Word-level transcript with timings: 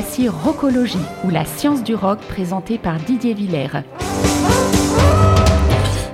voici 0.00 0.28
Rockologie, 0.28 0.96
ou 1.24 1.30
la 1.30 1.44
science 1.44 1.82
du 1.82 1.96
rock 1.96 2.20
présentée 2.28 2.78
par 2.78 2.98
Didier 2.98 3.34
Villers. 3.34 3.82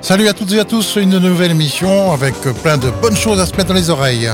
Salut 0.00 0.26
à 0.26 0.32
toutes 0.32 0.52
et 0.52 0.58
à 0.58 0.64
tous, 0.64 0.96
une 0.96 1.18
nouvelle 1.18 1.50
émission 1.50 2.10
avec 2.10 2.34
plein 2.62 2.78
de 2.78 2.88
bonnes 3.02 3.16
choses 3.16 3.38
à 3.40 3.44
se 3.44 3.54
mettre 3.54 3.68
dans 3.68 3.74
les 3.74 3.90
oreilles. 3.90 4.30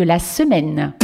De 0.00 0.06
la 0.06 0.18
semaine. 0.18 0.99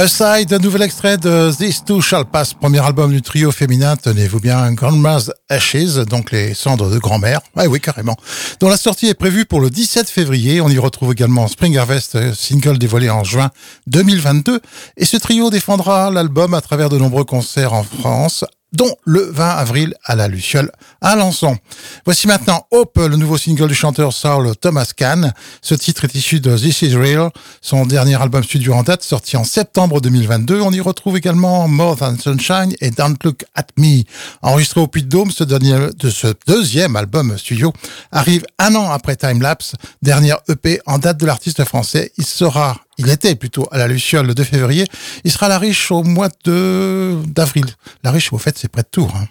Aside, 0.00 0.52
un 0.52 0.58
nouvel 0.60 0.82
extrait 0.82 1.16
de 1.16 1.50
This 1.52 1.84
Too 1.84 2.00
Shall 2.00 2.24
Pass, 2.24 2.54
premier 2.54 2.78
album 2.78 3.10
du 3.10 3.20
trio 3.20 3.50
féminin, 3.50 3.96
tenez-vous 3.96 4.38
bien, 4.38 4.70
Grandma's 4.70 5.32
Ashes, 5.48 5.96
donc 6.08 6.30
les 6.30 6.54
cendres 6.54 6.88
de 6.88 6.98
grand-mère, 6.98 7.40
ouais, 7.56 7.66
oui, 7.66 7.80
carrément, 7.80 8.14
dont 8.60 8.68
la 8.68 8.76
sortie 8.76 9.08
est 9.08 9.14
prévue 9.14 9.44
pour 9.44 9.60
le 9.60 9.70
17 9.70 10.08
février. 10.08 10.60
On 10.60 10.68
y 10.68 10.78
retrouve 10.78 11.10
également 11.10 11.48
Spring 11.48 11.76
Harvest, 11.76 12.32
single 12.32 12.78
dévoilé 12.78 13.10
en 13.10 13.24
juin 13.24 13.50
2022. 13.88 14.60
Et 14.98 15.04
ce 15.04 15.16
trio 15.16 15.50
défendra 15.50 16.12
l'album 16.12 16.54
à 16.54 16.60
travers 16.60 16.90
de 16.90 16.96
nombreux 16.96 17.24
concerts 17.24 17.72
en 17.72 17.82
France, 17.82 18.44
dont 18.72 18.94
le 19.04 19.22
20 19.22 19.48
avril 19.48 19.94
à 20.04 20.14
la 20.14 20.28
Luciole 20.28 20.70
à 21.00 21.12
Alençon. 21.12 21.56
Voici 22.04 22.26
maintenant 22.26 22.66
Hope, 22.70 22.98
le 22.98 23.16
nouveau 23.16 23.38
single 23.38 23.68
du 23.68 23.74
chanteur 23.74 24.12
Saul 24.12 24.54
Thomas 24.56 24.90
Kahn. 24.94 25.32
Ce 25.62 25.74
titre 25.74 26.04
est 26.04 26.14
issu 26.14 26.40
de 26.40 26.56
This 26.56 26.82
Is 26.82 26.96
Real, 26.96 27.30
son 27.60 27.86
dernier 27.86 28.20
album 28.20 28.42
studio 28.42 28.74
en 28.74 28.82
date, 28.82 29.02
sorti 29.02 29.36
en 29.36 29.44
septembre 29.44 30.00
2022. 30.00 30.60
On 30.60 30.72
y 30.72 30.80
retrouve 30.80 31.16
également 31.16 31.66
More 31.68 31.96
Than 31.96 32.16
Sunshine 32.18 32.74
et 32.80 32.90
Don't 32.90 33.16
Look 33.24 33.44
At 33.54 33.66
Me. 33.76 34.02
Enregistré 34.42 34.80
au 34.80 34.86
Puy-de-Dôme, 34.86 35.30
ce, 35.30 35.44
ce 36.10 36.34
deuxième 36.46 36.96
album 36.96 37.36
studio 37.38 37.72
arrive 38.12 38.44
un 38.58 38.74
an 38.74 38.90
après 38.90 39.16
Time 39.16 39.40
Lapse, 39.40 39.72
dernière 40.02 40.38
EP 40.48 40.80
en 40.86 40.98
date 40.98 41.18
de 41.18 41.26
l'artiste 41.26 41.64
français. 41.64 42.12
Il 42.18 42.26
sera 42.26 42.76
il 42.98 43.08
était 43.10 43.34
plutôt 43.34 43.66
à 43.70 43.78
la 43.78 43.86
Luciole 43.86 44.26
le 44.26 44.34
2 44.34 44.44
février. 44.44 44.86
Il 45.24 45.30
sera 45.30 45.46
à 45.46 45.48
la 45.48 45.58
Riche 45.58 45.90
au 45.90 46.02
mois 46.02 46.28
de 46.44 47.16
d'avril. 47.26 47.66
La 48.02 48.10
Riche, 48.10 48.32
au 48.32 48.38
fait, 48.38 48.58
c'est 48.58 48.68
près 48.68 48.82
de 48.82 48.88
Tours. 48.90 49.14
Hein. 49.16 49.26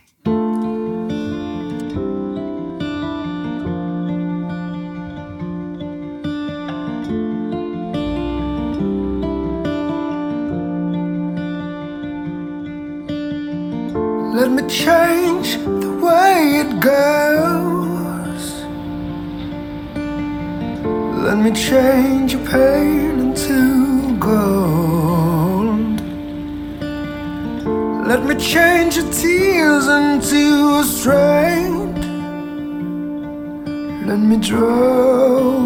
Your 28.97 29.13
tears 29.13 29.87
into 29.87 30.79
a 30.79 30.83
strength. 30.83 31.97
Let 34.07 34.17
me 34.17 34.37
draw 34.37 35.59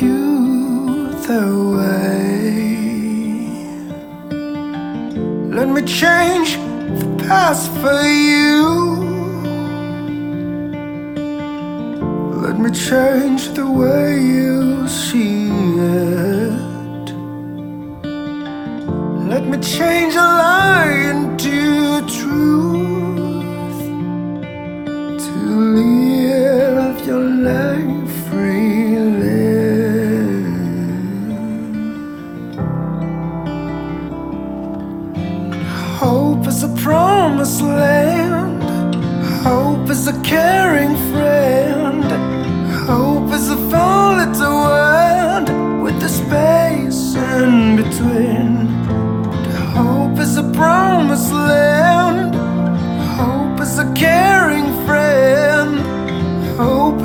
you 0.00 1.08
the 1.26 1.44
way. 1.76 2.56
Let 5.56 5.68
me 5.68 5.80
change 5.82 6.56
the 7.00 7.24
past 7.26 7.70
for 7.80 8.02
you. 8.02 8.25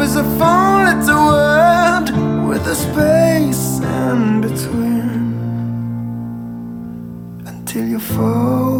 Is 0.01 0.15
a 0.15 0.23
four 0.39 0.83
letter 0.87 1.19
word 1.29 2.07
with 2.49 2.65
a 2.65 2.75
space 2.75 3.79
in 3.79 4.41
between. 4.41 5.21
Until 7.45 7.87
you 7.87 7.99
fall 7.99 8.70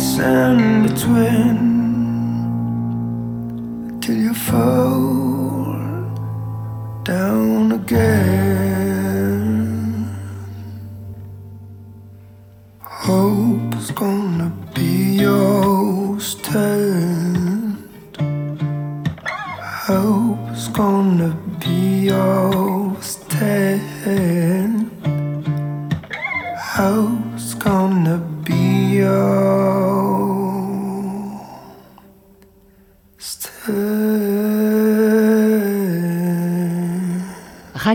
space 0.00 0.18
in 0.18 0.82
between. 0.82 1.58
Till 4.00 4.16
you 4.16 4.34
fall 4.34 5.74
down 7.04 7.72
again. 7.72 8.39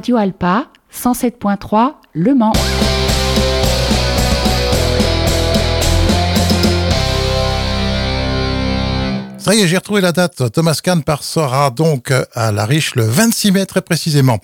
Radio 0.06 0.18
Alpa, 0.18 0.68
107.3, 0.92 1.96
Le 2.14 2.36
Mans. 2.36 2.54
Ça 9.46 9.54
y 9.54 9.62
est, 9.62 9.68
j'ai 9.68 9.78
retrouvé 9.78 10.02
la 10.02 10.12
date. 10.12 10.52
Thomas 10.52 10.80
Kahn 10.84 11.04
passera 11.04 11.70
donc 11.70 12.12
à 12.34 12.52
la 12.52 12.66
riche 12.66 12.96
le 12.96 13.06
26 13.06 13.52
mai 13.52 13.68
très 13.68 13.84
précisément. 13.84 14.40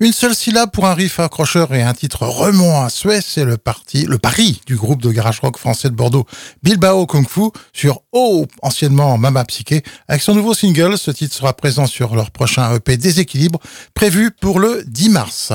Une 0.00 0.14
seule 0.14 0.34
syllabe 0.34 0.70
pour 0.70 0.86
un 0.86 0.94
riff 0.94 1.20
accrocheur 1.20 1.74
et 1.74 1.82
un 1.82 1.92
titre 1.92 2.22
remont 2.22 2.80
à 2.80 2.88
Suez, 2.88 3.20
c'est 3.20 3.44
le 3.44 3.58
parti, 3.58 4.06
le 4.06 4.16
pari 4.16 4.62
du 4.64 4.76
groupe 4.76 5.02
de 5.02 5.10
garage 5.10 5.40
rock 5.40 5.58
français 5.58 5.90
de 5.90 5.94
Bordeaux, 5.94 6.24
Bilbao 6.62 7.04
Kung 7.04 7.28
Fu, 7.28 7.50
sur 7.74 8.00
Oh, 8.12 8.46
anciennement 8.62 9.18
Mama 9.18 9.44
Psyché. 9.44 9.82
Avec 10.08 10.22
son 10.22 10.34
nouveau 10.34 10.54
single, 10.54 10.96
ce 10.96 11.10
titre 11.10 11.34
sera 11.34 11.52
présent 11.52 11.86
sur 11.86 12.16
leur 12.16 12.30
prochain 12.30 12.74
EP 12.76 12.96
Déséquilibre, 12.96 13.60
prévu 13.92 14.30
pour 14.30 14.58
le 14.58 14.84
10 14.86 15.10
mars. 15.10 15.52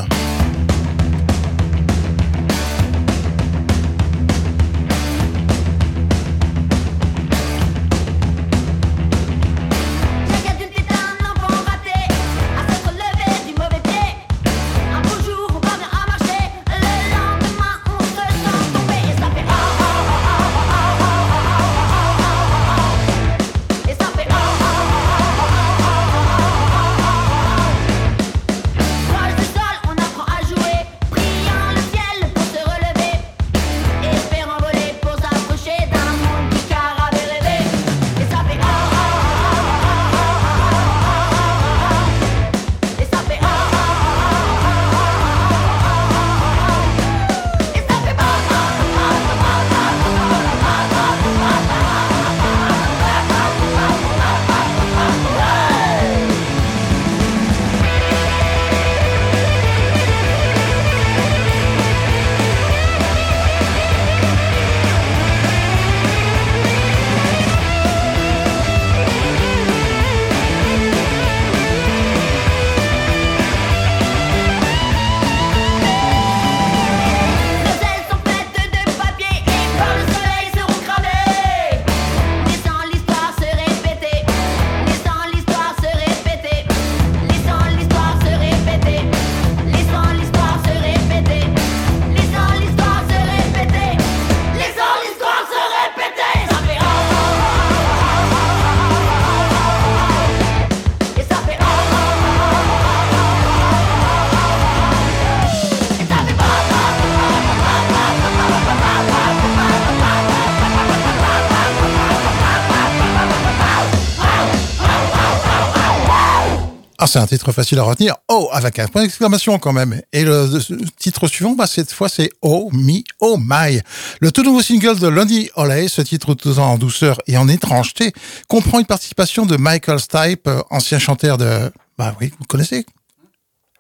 C'est 117.12 117.20
un 117.20 117.28
titre 117.28 117.52
facile 117.52 117.78
à 117.80 117.84
retenir. 117.84 118.16
Oh, 118.30 118.48
avec 118.54 118.80
un 118.80 118.88
point 118.88 119.02
d'exclamation 119.02 119.60
quand 119.60 119.74
même. 119.74 120.02
Et 120.14 120.24
le, 120.24 120.50
titre 120.98 121.28
suivant, 121.28 121.52
bah, 121.52 121.68
cette 121.68 121.92
fois, 121.92 122.08
c'est 122.08 122.30
Oh 122.42 122.70
Me, 122.72 123.02
Oh 123.20 123.38
My. 123.38 123.82
Le 124.22 124.32
tout 124.32 124.44
nouveau 124.44 124.62
single 124.62 124.98
de 124.98 125.08
Lundy 125.08 125.50
Olay, 125.56 125.90
ce 125.90 126.02
titre 126.02 126.34
tout 126.36 126.58
en 126.60 126.78
douceur 126.78 127.22
et 127.28 127.38
en 127.38 127.50
étrangeté, 127.50 128.14
comprend 128.48 128.80
une 128.80 128.86
participation 128.86 129.46
de 129.46 129.58
Michael 129.58 130.00
Stipe, 130.00 130.48
euh, 130.48 130.62
ancien 130.70 131.00
chanteur 131.00 131.38
de, 131.38 131.72
bah 131.98 132.16
oui, 132.22 132.32
vous 132.40 132.46
connaissez? 132.46 132.86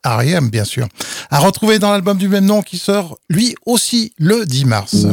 R.E.M. 0.06 0.50
bien 0.50 0.66
sûr. 0.66 0.88
À 1.30 1.40
retrouver 1.40 1.80
dans 1.80 1.92
l'album 1.92 2.18
du 2.18 2.28
même 2.28 2.46
nom 2.46 2.62
qui 2.62 2.78
sort, 2.78 3.18
lui 3.30 3.56
aussi, 3.66 4.14
le 4.18 4.46
10 4.46 4.66
mars. 4.66 5.06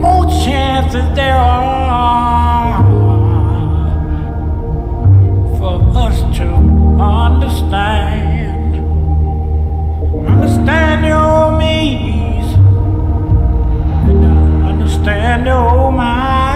More 0.00 0.24
chances 0.44 1.04
there 1.14 1.36
are 1.36 2.82
for 5.58 5.76
us 5.98 6.18
to 6.38 6.46
understand. 6.98 8.76
Understand 10.26 11.04
your 11.04 11.58
means 11.58 12.54
and 14.08 14.64
understand 14.64 15.46
your 15.46 15.92
mind. 15.92 16.49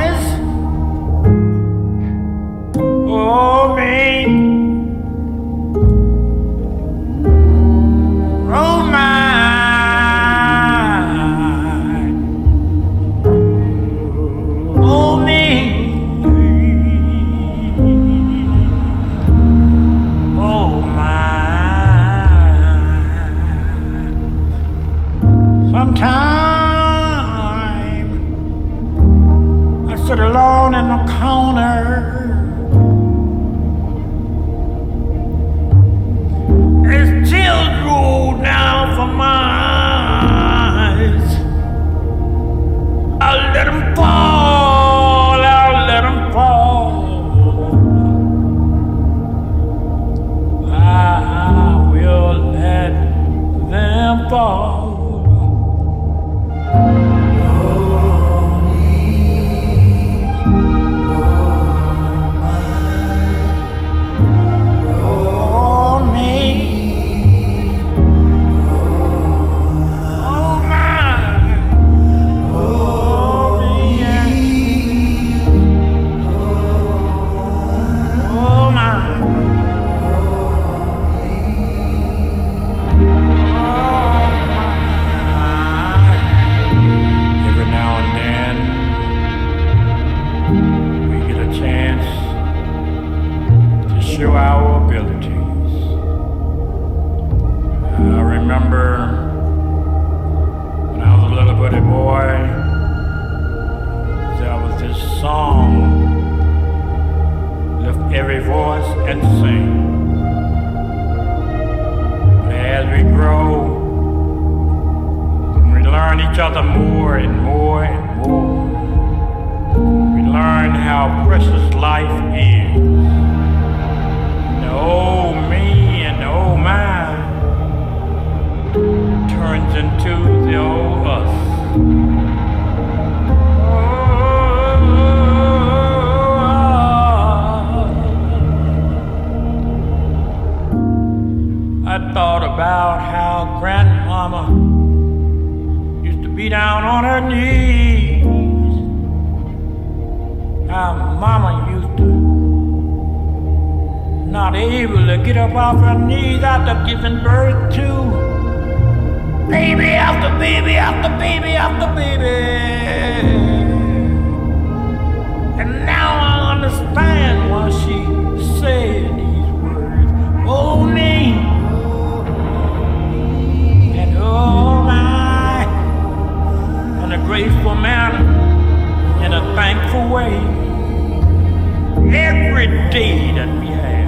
deed 182.94 183.36
and 183.36 183.60
behave. 183.60 184.03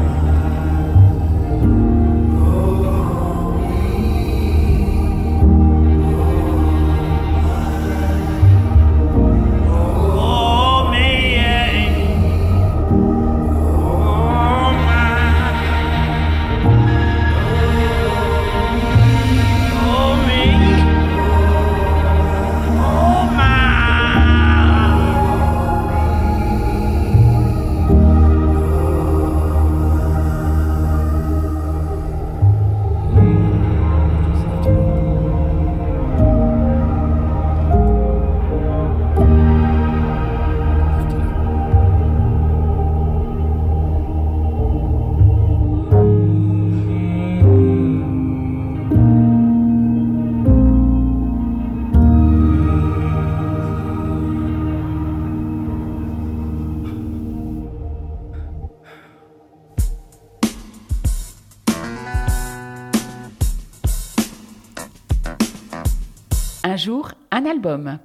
Album. 67.46 67.98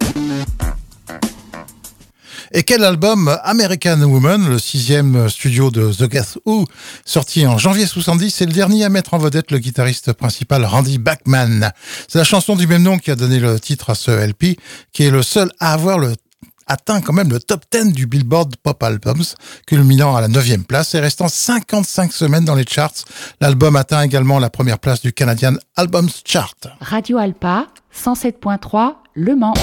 Et 2.53 2.63
quel 2.63 2.83
album 2.83 3.37
American 3.43 4.01
Woman, 4.01 4.49
le 4.49 4.59
sixième 4.59 5.29
studio 5.29 5.71
de 5.71 5.91
The 5.91 6.09
Guess 6.09 6.39
Who, 6.45 6.65
sorti 7.05 7.45
en 7.47 7.57
janvier 7.57 7.85
70, 7.85 8.29
c'est 8.29 8.45
le 8.45 8.51
dernier 8.51 8.83
à 8.83 8.89
mettre 8.89 9.13
en 9.13 9.17
vedette 9.17 9.51
le 9.51 9.57
guitariste 9.57 10.13
principal 10.13 10.65
Randy 10.65 10.97
Bachman. 10.97 11.71
C'est 12.07 12.17
la 12.17 12.23
chanson 12.23 12.55
du 12.55 12.67
même 12.67 12.83
nom 12.83 12.97
qui 12.97 13.11
a 13.11 13.15
donné 13.15 13.39
le 13.39 13.59
titre 13.59 13.89
à 13.89 13.95
ce 13.95 14.11
LP, 14.11 14.57
qui 14.91 15.03
est 15.03 15.11
le 15.11 15.23
seul 15.23 15.49
à 15.59 15.73
avoir 15.73 15.97
le 15.97 16.15
atteint 16.67 17.01
quand 17.01 17.13
même 17.13 17.29
le 17.29 17.39
top 17.39 17.63
10 17.71 17.93
du 17.93 18.07
Billboard 18.07 18.55
Pop 18.57 18.81
Albums, 18.83 19.23
culminant 19.65 20.15
à 20.15 20.21
la 20.21 20.27
9 20.27 20.65
place 20.67 20.95
et 20.95 20.99
restant 20.99 21.27
55 21.27 22.11
semaines 22.11 22.45
dans 22.45 22.55
les 22.55 22.65
charts. 22.67 23.05
L'album 23.39 23.75
atteint 23.75 24.01
également 24.01 24.39
la 24.39 24.49
première 24.49 24.79
place 24.79 25.01
du 25.01 25.13
Canadian 25.13 25.55
Albums 25.75 26.09
Chart. 26.25 26.55
Radio 26.79 27.17
Alpa, 27.17 27.67
107.3, 27.93 28.95
Le 29.15 29.35
Mans. 29.35 29.53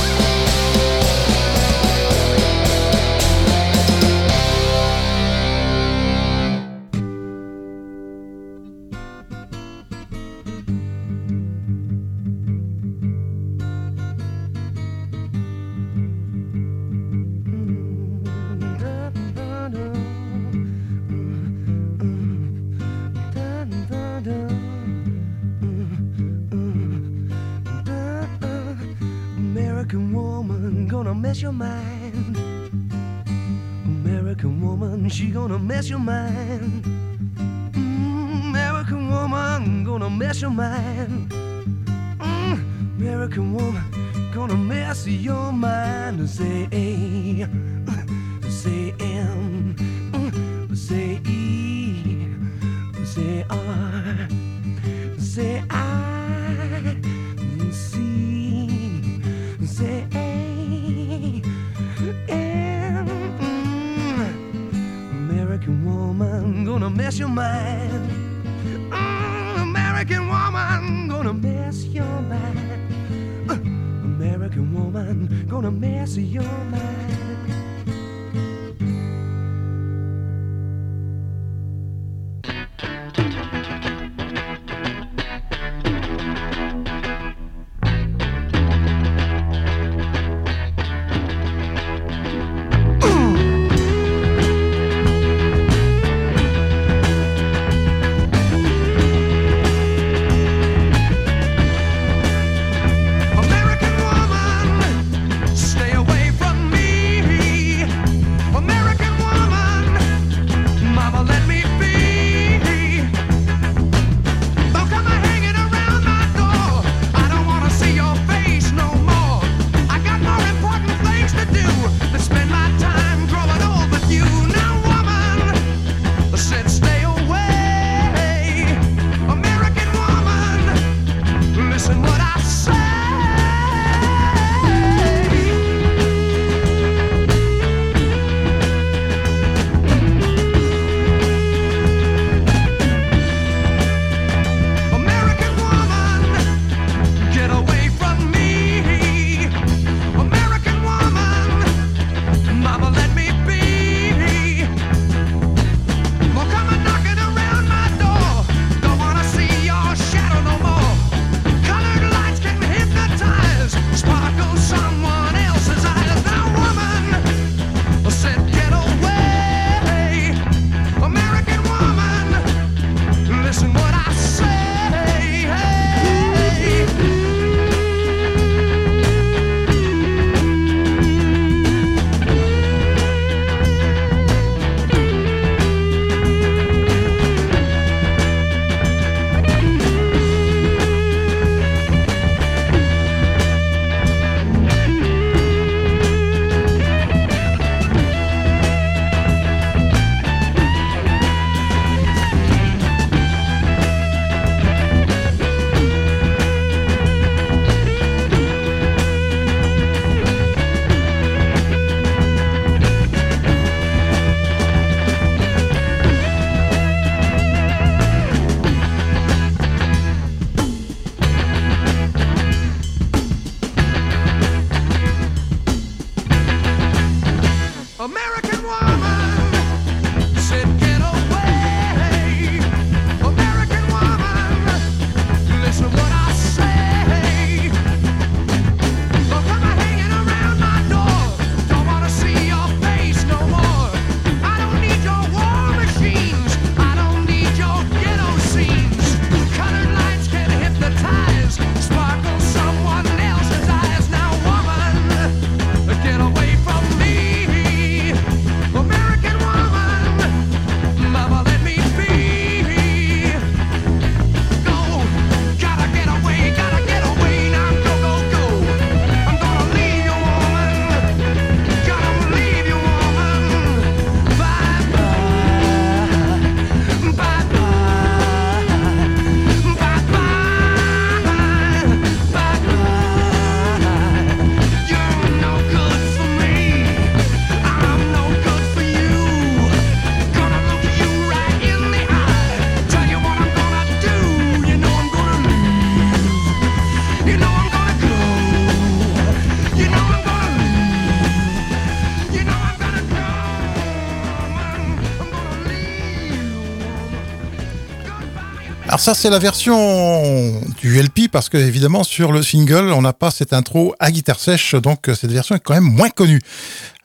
Ça 308.99 309.15
c'est 309.15 309.31
la 309.31 309.39
version 309.39 310.61
du 310.81 311.01
LP 311.01 311.29
parce 311.31 311.49
que 311.49 311.57
évidemment 311.57 312.03
sur 312.03 312.33
le 312.33 312.43
single 312.43 312.93
on 312.93 313.03
n'a 313.03 313.13
pas 313.13 313.31
cette 313.31 313.53
intro 313.53 313.95
à 314.01 314.11
guitare 314.11 314.41
sèche 314.41 314.75
donc 314.75 315.07
cette 315.07 315.31
version 315.31 315.55
est 315.55 315.61
quand 315.61 315.75
même 315.75 315.85
moins 315.85 316.11
connue. 316.11 316.41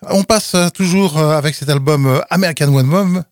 On 0.09 0.23
passe 0.23 0.55
toujours 0.73 1.19
avec 1.19 1.55
cet 1.55 1.69
album 1.69 2.21
American 2.29 2.67
Woman, 2.69 3.23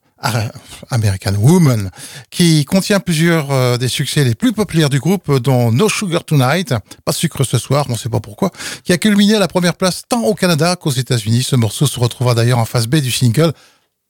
American 0.90 1.34
Woman 1.40 1.90
qui 2.30 2.64
contient 2.66 3.00
plusieurs 3.00 3.52
euh, 3.52 3.78
des 3.78 3.88
succès 3.88 4.24
les 4.24 4.36
plus 4.36 4.54
populaires 4.54 4.90
du 4.90 5.00
groupe 5.00 5.40
dont 5.40 5.72
No 5.72 5.90
Sugar 5.90 6.24
Tonight, 6.24 6.74
pas 7.04 7.12
sucre 7.12 7.44
ce 7.44 7.58
soir, 7.58 7.86
on 7.90 7.94
ne 7.94 7.98
sait 7.98 8.10
pas 8.10 8.20
pourquoi, 8.20 8.52
qui 8.84 8.94
a 8.94 8.98
culminé 8.98 9.36
à 9.36 9.40
la 9.40 9.48
première 9.48 9.76
place 9.76 10.04
tant 10.08 10.22
au 10.22 10.36
Canada 10.36 10.76
qu'aux 10.76 10.92
États-Unis. 10.92 11.44
Ce 11.44 11.56
morceau 11.56 11.88
se 11.88 12.00
retrouvera 12.00 12.36
d'ailleurs 12.36 12.60
en 12.60 12.66
face 12.66 12.88
B 12.88 12.98
du 12.98 13.12
single, 13.12 13.52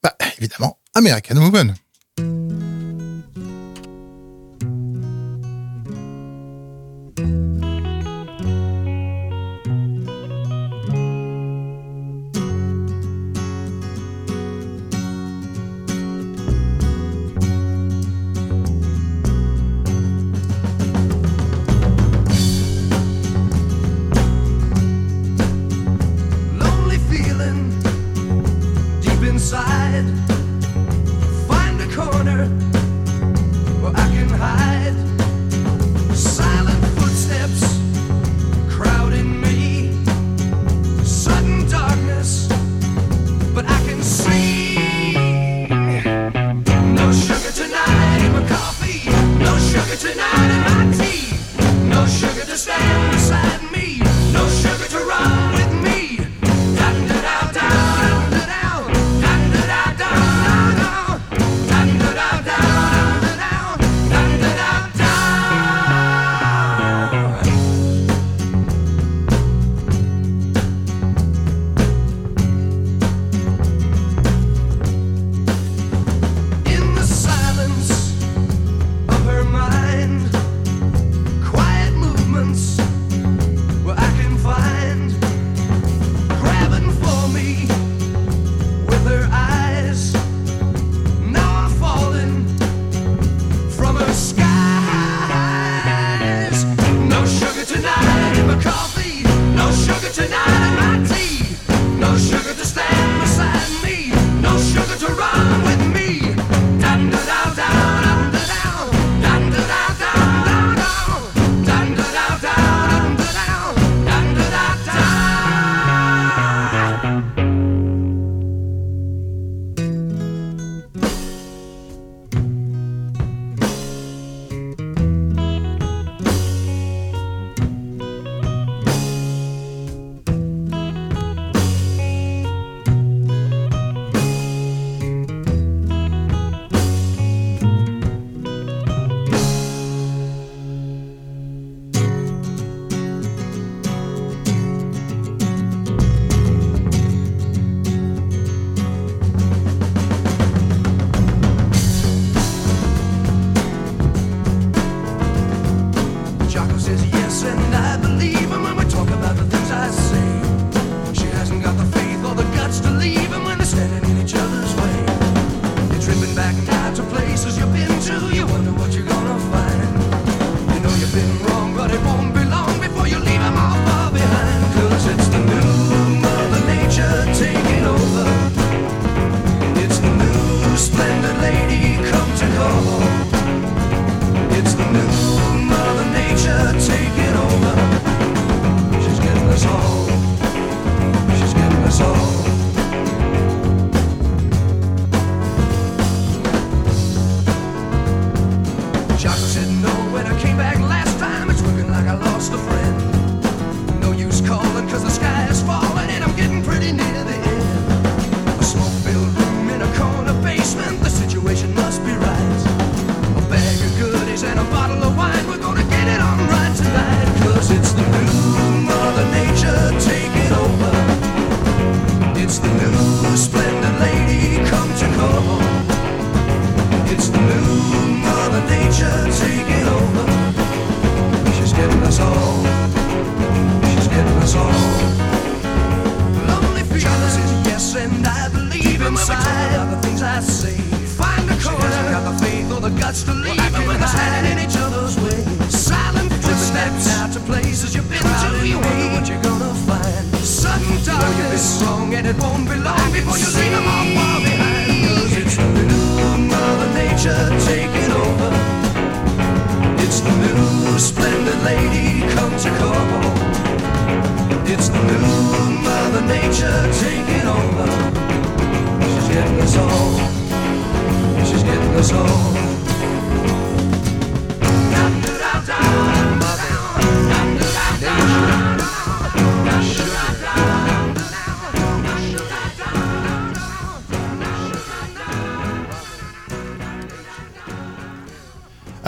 bah, 0.04 0.14
évidemment 0.38 0.78
American 0.94 1.38
Woman. 1.38 1.74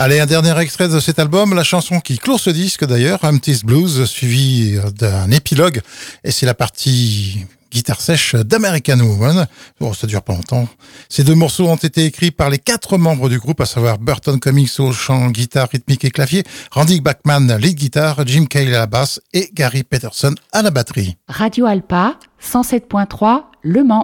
Allez, 0.04 0.20
un 0.20 0.26
dernier 0.26 0.54
extrait 0.60 0.88
de 0.88 1.00
cet 1.00 1.18
album, 1.18 1.54
la 1.54 1.64
chanson 1.64 1.98
qui 1.98 2.18
clôt 2.18 2.36
ce 2.36 2.50
disque 2.50 2.84
d'ailleurs, 2.84 3.24
Humpty's 3.24 3.64
Blues, 3.64 4.04
suivi 4.04 4.78
d'un 4.98 5.30
épilogue, 5.30 5.80
et 6.24 6.30
c'est 6.30 6.44
la 6.44 6.52
partie 6.52 7.46
guitare 7.72 8.02
sèche 8.02 8.34
d'American 8.34 9.00
Woman. 9.00 9.46
Bon, 9.80 9.94
ça 9.94 10.06
dure 10.06 10.20
pas 10.20 10.34
longtemps. 10.34 10.68
Ces 11.08 11.24
deux 11.24 11.34
morceaux 11.34 11.68
ont 11.68 11.76
été 11.76 12.04
écrits 12.04 12.32
par 12.32 12.50
les 12.50 12.58
quatre 12.58 12.98
membres 12.98 13.30
du 13.30 13.38
groupe, 13.38 13.62
à 13.62 13.64
savoir 13.64 13.96
Burton 13.96 14.38
Cummings 14.38 14.78
au 14.78 14.92
chant, 14.92 15.30
guitare 15.30 15.70
rythmique 15.70 16.04
et 16.04 16.10
clavier, 16.10 16.44
Randy 16.70 17.00
Bachman, 17.00 17.56
lead 17.56 17.74
guitare, 17.74 18.26
Jim 18.26 18.44
Cale 18.44 18.74
à 18.74 18.80
la 18.80 18.86
basse 18.86 19.22
et 19.32 19.48
Gary 19.54 19.84
Peterson 19.84 20.34
à 20.52 20.60
la 20.60 20.70
batterie. 20.70 21.16
Radio 21.28 21.64
Alpa, 21.64 22.18
107.3, 22.42 23.44
Le 23.62 23.82
Mans. 23.82 24.02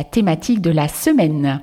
La 0.00 0.04
thématique 0.04 0.62
de 0.62 0.70
la 0.70 0.88
semaine. 0.88 1.60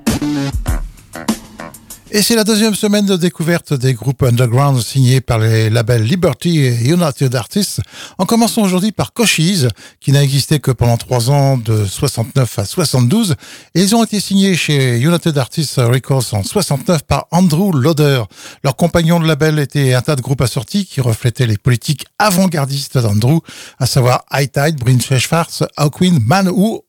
Et 2.12 2.22
c'est 2.22 2.36
la 2.36 2.44
deuxième 2.44 2.76
semaine 2.76 3.04
de 3.04 3.16
découverte 3.16 3.74
des 3.74 3.94
groupes 3.94 4.22
underground 4.22 4.80
signés 4.80 5.20
par 5.20 5.40
les 5.40 5.68
labels 5.68 6.04
Liberty 6.04 6.60
et 6.60 6.88
United 6.88 7.34
Artists. 7.34 7.80
En 8.16 8.26
commençant 8.26 8.62
aujourd'hui 8.62 8.92
par 8.92 9.12
Cochise, 9.12 9.68
qui 9.98 10.12
n'a 10.12 10.22
existé 10.22 10.60
que 10.60 10.70
pendant 10.70 10.96
trois 10.96 11.32
ans 11.32 11.58
de 11.58 11.84
69 11.84 12.60
à 12.60 12.64
72. 12.64 13.34
Et 13.74 13.82
ils 13.82 13.96
ont 13.96 14.04
été 14.04 14.20
signés 14.20 14.54
chez 14.54 15.00
United 15.00 15.36
Artists 15.36 15.78
Records 15.78 16.32
en 16.32 16.44
69 16.44 17.02
par 17.02 17.26
Andrew 17.32 17.72
Loader. 17.72 18.22
Leur 18.62 18.76
compagnon 18.76 19.18
de 19.18 19.26
label 19.26 19.58
était 19.58 19.94
un 19.94 20.00
tas 20.00 20.14
de 20.14 20.22
groupes 20.22 20.42
assortis 20.42 20.86
qui 20.86 21.00
reflétaient 21.00 21.46
les 21.46 21.58
politiques 21.58 22.06
avant-gardistes 22.20 22.98
d'Andrew, 22.98 23.40
à 23.80 23.86
savoir 23.86 24.24
High 24.32 24.52
Tide, 24.52 24.78
Brinch 24.78 25.26
Farce, 25.26 25.64
Hawkwind, 25.76 26.24
Man 26.24 26.48
ou 26.48 26.84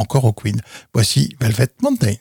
encore 0.00 0.24
au 0.24 0.32
Queen. 0.32 0.60
Voici 0.92 1.36
Velvet 1.40 1.68
Mountain. 1.82 2.14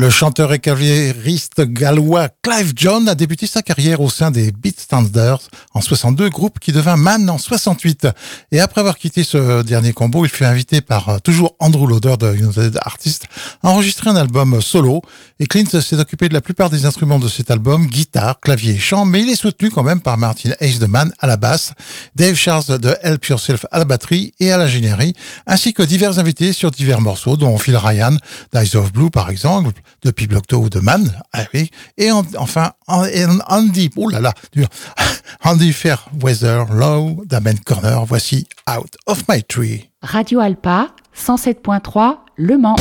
Le 0.00 0.08
chanteur 0.08 0.54
et 0.54 0.58
cavaliériste 0.60 1.60
gallois 1.60 2.30
Clive 2.40 2.72
John 2.74 3.06
a 3.06 3.14
débuté 3.14 3.46
sa 3.46 3.60
carrière 3.60 4.00
au 4.00 4.08
sein 4.08 4.30
des 4.30 4.50
Beatstanders 4.50 5.40
en 5.74 5.82
62, 5.82 6.30
groupe 6.30 6.58
qui 6.58 6.72
devint 6.72 6.96
Man 6.96 7.28
en 7.28 7.36
68. 7.36 8.08
Et 8.50 8.60
après 8.60 8.80
avoir 8.80 8.96
quitté 8.96 9.24
ce 9.24 9.60
dernier 9.60 9.92
combo, 9.92 10.24
il 10.24 10.30
fut 10.30 10.46
invité 10.46 10.80
par 10.80 11.10
euh, 11.10 11.18
toujours 11.18 11.54
Andrew 11.58 11.86
Lauder 11.86 12.14
de 12.18 12.34
United 12.34 12.78
Artists 12.82 13.26
à 13.62 13.68
enregistrer 13.68 14.08
un 14.08 14.16
album 14.16 14.62
solo. 14.62 15.02
Et 15.38 15.46
Clint 15.46 15.68
s'est 15.68 15.98
occupé 15.98 16.30
de 16.30 16.34
la 16.34 16.40
plupart 16.40 16.70
des 16.70 16.86
instruments 16.86 17.18
de 17.18 17.28
cet 17.28 17.50
album, 17.50 17.86
guitare, 17.86 18.40
clavier 18.40 18.76
et 18.76 18.78
chant, 18.78 19.04
mais 19.04 19.20
il 19.20 19.28
est 19.28 19.36
soutenu 19.36 19.70
quand 19.70 19.82
même 19.82 20.00
par 20.00 20.16
Martin 20.16 20.52
Ace 20.60 20.78
de 20.78 20.86
Man 20.86 21.12
à 21.18 21.26
la 21.26 21.36
basse, 21.36 21.74
Dave 22.16 22.36
Charles 22.36 22.78
de 22.78 22.96
Help 23.02 23.26
Yourself 23.26 23.66
à 23.70 23.78
la 23.78 23.84
batterie 23.84 24.32
et 24.40 24.50
à 24.50 24.56
l'ingénierie, 24.56 25.12
ainsi 25.46 25.74
que 25.74 25.82
divers 25.82 26.18
invités 26.18 26.54
sur 26.54 26.70
divers 26.70 27.02
morceaux, 27.02 27.36
dont 27.36 27.58
Phil 27.58 27.76
Ryan, 27.76 28.16
Dice 28.54 28.76
of 28.76 28.94
Blue 28.94 29.10
par 29.10 29.28
exemple, 29.28 29.72
depuis 30.02 30.26
Blocto 30.26 30.58
ou 30.58 30.70
de 30.70 30.80
Man, 30.80 31.10
ah 31.32 31.44
oui, 31.54 31.70
et 31.98 32.10
enfin 32.10 32.72
Andy, 32.86 33.90
oh 33.96 34.08
là 34.08 34.20
là, 34.20 34.32
Andy 35.44 35.72
Fairweather, 35.72 36.72
Low, 36.72 37.22
d'Amen 37.24 37.58
Corner, 37.60 38.04
voici 38.04 38.46
Out 38.68 38.96
of 39.06 39.24
My 39.28 39.42
Tree. 39.42 39.90
Radio 40.02 40.40
Alpa, 40.40 40.88
107.3, 41.16 42.18
Le 42.36 42.56
Mans. 42.56 42.76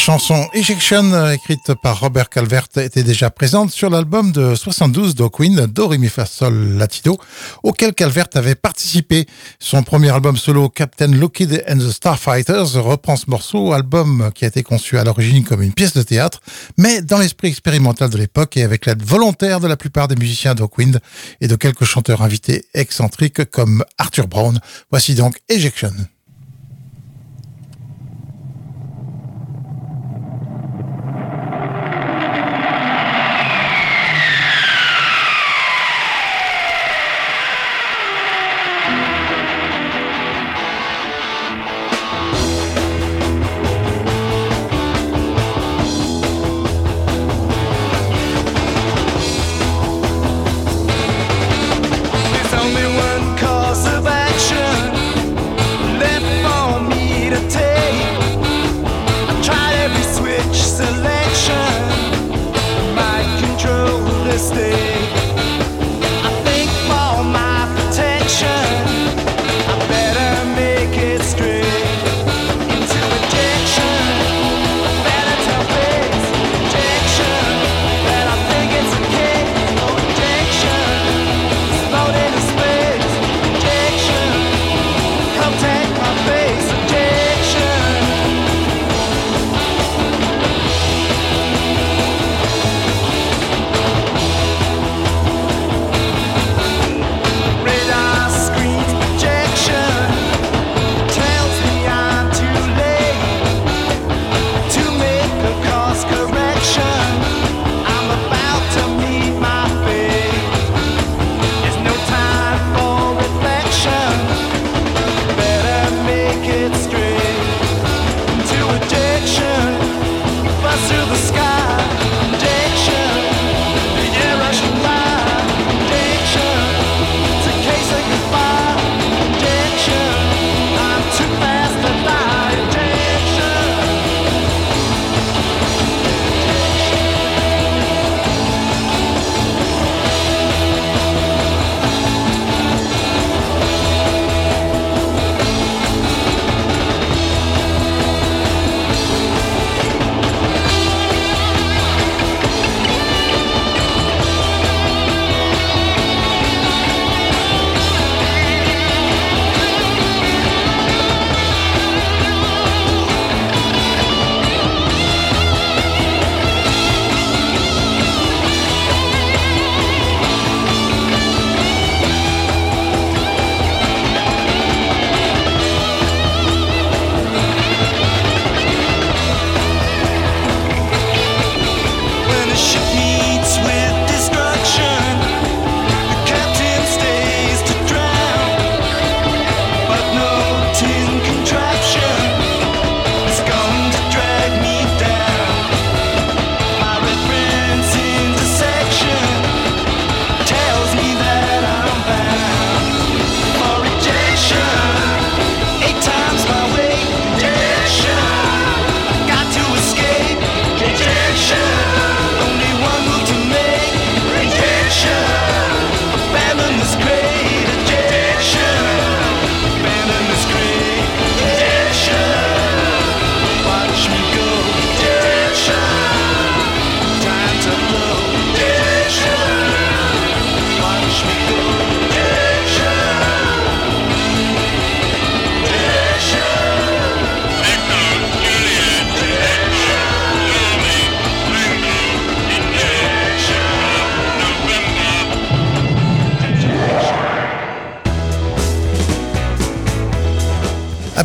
Chanson 0.00 0.48
Ejection, 0.54 1.30
écrite 1.30 1.74
par 1.82 2.00
Robert 2.00 2.30
Calvert, 2.30 2.68
était 2.76 3.02
déjà 3.02 3.28
présente 3.28 3.70
sur 3.70 3.90
l'album 3.90 4.32
de 4.32 4.54
72 4.54 5.14
d'O'Queen, 5.14 5.66
Do 5.66 5.88
Re 5.88 5.98
Mi 5.98 6.08
Fa 6.08 6.24
Sol 6.24 6.78
Latido, 6.78 7.18
auquel 7.62 7.92
Calvert 7.92 8.28
avait 8.34 8.54
participé. 8.54 9.26
Son 9.58 9.82
premier 9.82 10.08
album 10.08 10.38
solo, 10.38 10.70
Captain 10.70 11.08
Lockheed 11.08 11.64
and 11.68 11.78
the 11.78 11.90
Starfighters, 11.90 12.76
reprend 12.76 13.16
ce 13.16 13.28
morceau, 13.28 13.74
album 13.74 14.30
qui 14.34 14.46
a 14.46 14.48
été 14.48 14.62
conçu 14.62 14.96
à 14.96 15.04
l'origine 15.04 15.44
comme 15.44 15.60
une 15.60 15.74
pièce 15.74 15.92
de 15.92 16.02
théâtre, 16.02 16.40
mais 16.78 17.02
dans 17.02 17.18
l'esprit 17.18 17.48
expérimental 17.48 18.08
de 18.08 18.16
l'époque 18.16 18.56
et 18.56 18.62
avec 18.62 18.86
l'aide 18.86 19.02
volontaire 19.02 19.60
de 19.60 19.68
la 19.68 19.76
plupart 19.76 20.08
des 20.08 20.16
musiciens 20.16 20.54
d'O'Queen 20.54 20.98
et 21.42 21.46
de 21.46 21.56
quelques 21.56 21.84
chanteurs 21.84 22.22
invités 22.22 22.64
excentriques 22.72 23.44
comme 23.50 23.84
Arthur 23.98 24.28
Brown. 24.28 24.60
Voici 24.90 25.14
donc 25.14 25.36
Ejection. 25.50 25.92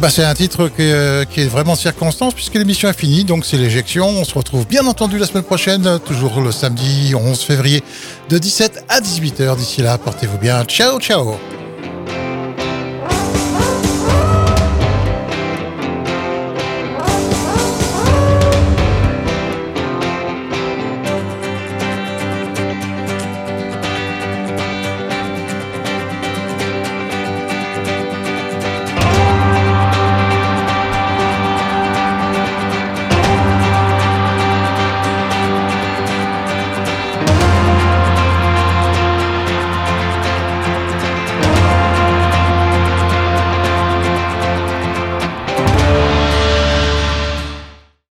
Bah, 0.06 0.12
c'est 0.12 0.24
un 0.24 0.36
titre 0.36 0.70
euh, 0.80 1.26
qui, 1.26 1.42
est 1.42 1.48
vraiment 1.48 1.74
circonstance 1.74 2.36
puisque 2.36 2.54
l'émission 2.54 2.88
est 2.88 2.94
finie, 2.94 3.24
donc 3.24 3.44
c'est 3.44 3.58
l'éjection. 3.58 4.08
On 4.08 4.24
se 4.24 4.36
retrouve 4.36 4.68
bien 4.68 4.86
entendu 4.86 5.18
la 5.18 5.26
semaine 5.26 5.42
prochaine, 5.42 5.98
toujours 6.06 6.42
le 6.42 6.52
samedi 6.52 7.16
11 7.16 7.42
février 7.42 7.82
de 8.30 8.38
17 8.38 8.86
à 8.88 9.02
18h. 9.02 9.58
D'ici 9.58 9.82
là, 9.82 9.98
portez-vous 9.98 10.38
bien. 10.38 10.64
Ciao, 10.66 11.00
ciao 11.00 11.40